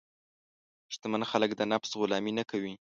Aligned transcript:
شتمن 0.93 1.23
خلک 1.31 1.49
د 1.55 1.61
نفس 1.71 1.89
غلامي 2.01 2.31
نه 2.39 2.43
کوي. 2.49 2.69